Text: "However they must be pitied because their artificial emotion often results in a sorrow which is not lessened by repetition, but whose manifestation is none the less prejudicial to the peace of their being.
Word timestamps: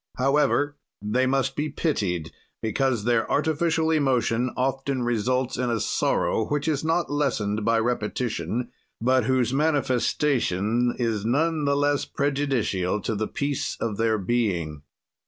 "However 0.17 0.77
they 0.99 1.27
must 1.27 1.55
be 1.55 1.69
pitied 1.69 2.31
because 2.59 3.03
their 3.03 3.31
artificial 3.31 3.91
emotion 3.91 4.49
often 4.57 5.03
results 5.03 5.59
in 5.59 5.69
a 5.69 5.79
sorrow 5.79 6.47
which 6.47 6.67
is 6.67 6.83
not 6.83 7.11
lessened 7.11 7.63
by 7.63 7.77
repetition, 7.77 8.71
but 8.99 9.25
whose 9.25 9.53
manifestation 9.53 10.95
is 10.97 11.23
none 11.23 11.65
the 11.65 11.75
less 11.77 12.05
prejudicial 12.05 12.99
to 13.01 13.13
the 13.13 13.27
peace 13.27 13.77
of 13.79 13.97
their 13.97 14.17
being. 14.17 14.81